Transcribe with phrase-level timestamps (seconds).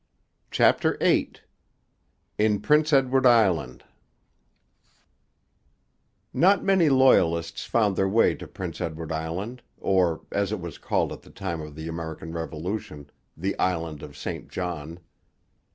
[0.49, 1.33] CHAPTER VIII
[2.39, 3.83] IN PRINCE EDWARD ISLAND
[6.33, 11.13] Not many Loyalists found their way to Prince Edward Island, or, as it was called
[11.13, 14.99] at the time of the American Revolution, the Island of St John.